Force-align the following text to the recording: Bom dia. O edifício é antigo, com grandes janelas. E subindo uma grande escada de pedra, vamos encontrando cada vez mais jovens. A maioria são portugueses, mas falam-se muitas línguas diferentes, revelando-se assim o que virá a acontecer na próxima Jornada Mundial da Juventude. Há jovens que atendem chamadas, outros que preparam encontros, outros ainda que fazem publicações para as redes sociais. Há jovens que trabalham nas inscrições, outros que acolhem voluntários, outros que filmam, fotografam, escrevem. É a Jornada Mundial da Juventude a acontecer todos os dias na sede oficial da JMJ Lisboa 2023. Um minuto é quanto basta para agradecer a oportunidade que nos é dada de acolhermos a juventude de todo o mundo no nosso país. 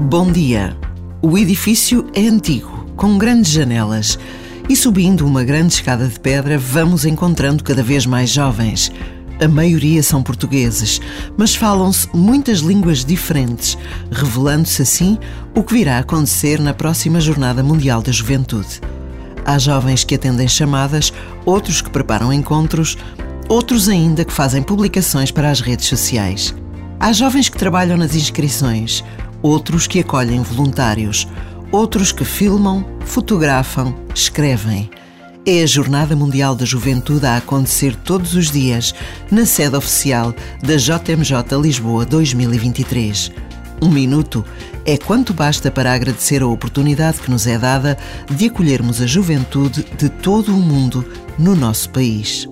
Bom 0.00 0.32
dia. 0.32 0.76
O 1.22 1.38
edifício 1.38 2.10
é 2.14 2.26
antigo, 2.26 2.84
com 2.96 3.16
grandes 3.16 3.52
janelas. 3.52 4.18
E 4.68 4.74
subindo 4.74 5.24
uma 5.24 5.44
grande 5.44 5.74
escada 5.74 6.08
de 6.08 6.18
pedra, 6.18 6.58
vamos 6.58 7.04
encontrando 7.04 7.62
cada 7.62 7.80
vez 7.80 8.04
mais 8.04 8.28
jovens. 8.28 8.90
A 9.40 9.46
maioria 9.46 10.02
são 10.02 10.20
portugueses, 10.20 11.00
mas 11.36 11.54
falam-se 11.54 12.08
muitas 12.12 12.58
línguas 12.58 13.04
diferentes, 13.04 13.78
revelando-se 14.10 14.82
assim 14.82 15.16
o 15.54 15.62
que 15.62 15.74
virá 15.74 15.96
a 15.96 16.00
acontecer 16.00 16.58
na 16.58 16.74
próxima 16.74 17.20
Jornada 17.20 17.62
Mundial 17.62 18.02
da 18.02 18.10
Juventude. 18.10 18.80
Há 19.44 19.58
jovens 19.58 20.02
que 20.02 20.16
atendem 20.16 20.48
chamadas, 20.48 21.12
outros 21.46 21.80
que 21.80 21.90
preparam 21.90 22.32
encontros, 22.32 22.98
outros 23.48 23.88
ainda 23.88 24.24
que 24.24 24.32
fazem 24.32 24.62
publicações 24.62 25.30
para 25.30 25.50
as 25.50 25.60
redes 25.60 25.86
sociais. 25.86 26.52
Há 26.98 27.12
jovens 27.12 27.48
que 27.48 27.58
trabalham 27.58 27.96
nas 27.96 28.14
inscrições, 28.16 29.04
outros 29.44 29.86
que 29.86 30.00
acolhem 30.00 30.40
voluntários, 30.40 31.28
outros 31.70 32.10
que 32.12 32.24
filmam, 32.24 32.82
fotografam, 33.04 33.94
escrevem. 34.14 34.88
É 35.44 35.62
a 35.62 35.66
Jornada 35.66 36.16
Mundial 36.16 36.56
da 36.56 36.64
Juventude 36.64 37.26
a 37.26 37.36
acontecer 37.36 37.94
todos 37.94 38.34
os 38.34 38.50
dias 38.50 38.94
na 39.30 39.44
sede 39.44 39.76
oficial 39.76 40.34
da 40.62 40.76
JMJ 40.76 41.60
Lisboa 41.60 42.06
2023. 42.06 43.30
Um 43.82 43.90
minuto 43.90 44.42
é 44.86 44.96
quanto 44.96 45.34
basta 45.34 45.70
para 45.70 45.92
agradecer 45.92 46.40
a 46.40 46.46
oportunidade 46.46 47.20
que 47.20 47.30
nos 47.30 47.46
é 47.46 47.58
dada 47.58 47.98
de 48.30 48.46
acolhermos 48.46 49.02
a 49.02 49.06
juventude 49.06 49.84
de 49.98 50.08
todo 50.08 50.54
o 50.56 50.62
mundo 50.62 51.04
no 51.38 51.54
nosso 51.54 51.90
país. 51.90 52.48